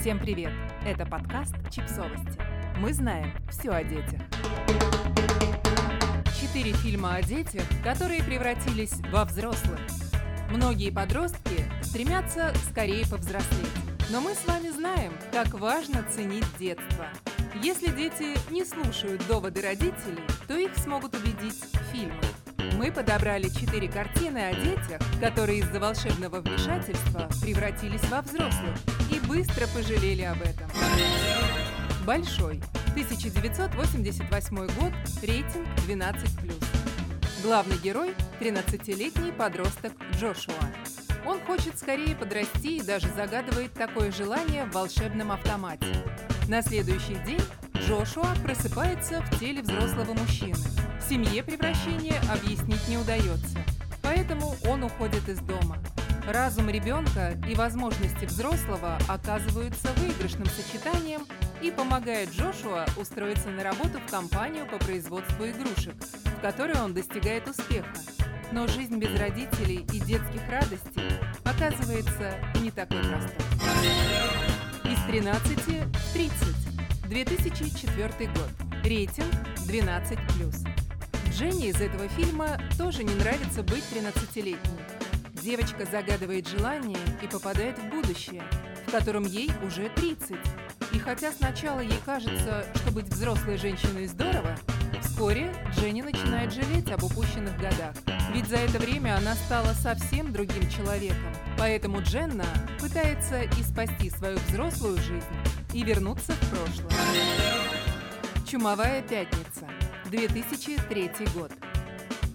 [0.00, 0.50] Всем привет!
[0.86, 2.40] Это подкаст «Чипсовости».
[2.78, 4.18] Мы знаем все о детях.
[6.40, 9.78] Четыре фильма о детях, которые превратились во взрослых.
[10.48, 13.68] Многие подростки стремятся скорее повзрослеть.
[14.08, 17.04] Но мы с вами знаем, как важно ценить детство.
[17.62, 21.62] Если дети не слушают доводы родителей, то их смогут убедить
[21.92, 22.22] фильмы.
[22.78, 28.78] Мы подобрали четыре картины о детях, которые из-за волшебного вмешательства превратились во взрослых
[29.10, 30.68] и быстро пожалели об этом.
[32.04, 32.60] Большой.
[32.92, 34.92] 1988 год.
[35.22, 36.52] Рейтинг 12+.
[37.42, 40.54] Главный герой– 13-летний подросток Джошуа.
[41.26, 46.04] Он хочет скорее подрасти и даже загадывает такое желание в волшебном автомате.
[46.48, 47.40] На следующий день
[47.76, 50.56] Джошуа просыпается в теле взрослого мужчины.
[51.08, 53.58] Семье превращение объяснить не удается,
[54.02, 55.78] поэтому он уходит из дома.
[56.30, 61.26] Разум ребенка и возможности взрослого оказываются выигрышным сочетанием
[61.60, 67.48] и помогает Джошуа устроиться на работу в компанию по производству игрушек, в которой он достигает
[67.48, 67.90] успеха.
[68.52, 71.10] Но жизнь без родителей и детских радостей
[71.42, 73.46] оказывается не такой простой.
[74.84, 77.08] Из 13 в 30.
[77.08, 78.50] 2004 год.
[78.84, 79.34] Рейтинг
[79.66, 81.32] 12+.
[81.32, 84.89] Жене из этого фильма тоже не нравится быть 13-летней.
[85.42, 88.42] Девочка загадывает желание и попадает в будущее,
[88.86, 90.36] в котором ей уже 30.
[90.92, 94.54] И хотя сначала ей кажется, что быть взрослой женщиной здорово,
[95.00, 97.94] вскоре Дженни начинает жалеть об упущенных годах.
[98.34, 101.32] Ведь за это время она стала совсем другим человеком.
[101.56, 102.46] Поэтому Дженна
[102.78, 105.24] пытается и спасти свою взрослую жизнь,
[105.72, 106.92] и вернуться в прошлое.
[108.46, 109.66] Чумовая пятница.
[110.10, 111.52] 2003 год.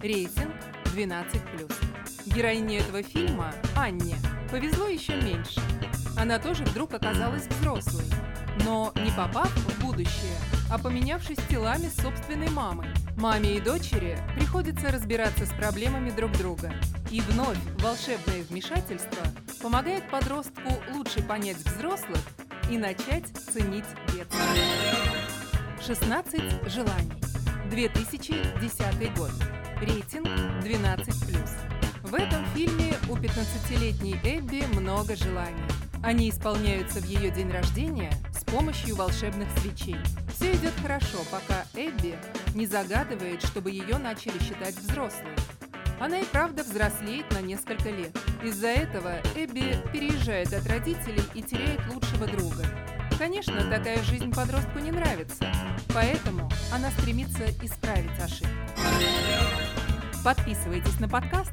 [0.02, 0.52] Рейтинг
[0.86, 1.95] 12+.
[2.26, 4.16] Героине этого фильма, Анне,
[4.50, 5.60] повезло еще меньше.
[6.16, 8.04] Она тоже вдруг оказалась взрослой,
[8.64, 10.36] но не попав в будущее,
[10.70, 12.88] а поменявшись телами с собственной мамой.
[13.16, 16.72] Маме и дочери приходится разбираться с проблемами друг друга.
[17.10, 19.22] И вновь волшебное вмешательство
[19.62, 22.20] помогает подростку лучше понять взрослых
[22.70, 24.40] и начать ценить детство.
[25.86, 27.12] 16 желаний.
[27.70, 29.30] 2010 год.
[29.80, 31.75] Рейтинг 12+.
[32.16, 35.62] Этом фильме у 15-летней Эбби много желаний.
[36.02, 39.98] Они исполняются в ее день рождения с помощью волшебных свечей.
[40.34, 42.18] Все идет хорошо, пока Эбби
[42.54, 45.34] не загадывает, чтобы ее начали считать взрослой.
[46.00, 48.16] Она и правда взрослеет на несколько лет.
[48.42, 52.64] Из-за этого Эбби переезжает от родителей и теряет лучшего друга.
[53.18, 55.52] Конечно, такая жизнь подростку не нравится,
[55.92, 58.48] поэтому она стремится исправить ошибку.
[60.24, 61.52] Подписывайтесь на подкаст,